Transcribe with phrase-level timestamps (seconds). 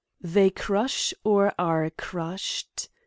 [0.23, 2.89] They crush or are crushed.